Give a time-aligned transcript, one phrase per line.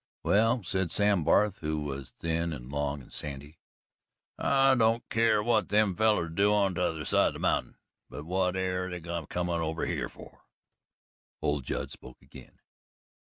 [0.23, 3.59] "Well," said Sam Barth, who was thin and long and sandy,
[4.35, 7.77] "I don't keer what them fellers do on t'other side o' the mountain,
[8.09, 10.39] but what air they a comin' over here fer?"
[11.39, 12.57] Old Judd spoke again.